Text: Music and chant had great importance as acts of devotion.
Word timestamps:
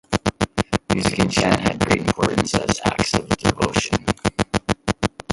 Music 0.95 1.19
and 1.19 1.31
chant 1.31 1.59
had 1.59 1.77
great 1.85 1.99
importance 2.01 2.55
as 2.55 2.81
acts 2.85 3.13
of 3.13 3.27
devotion. 3.37 4.03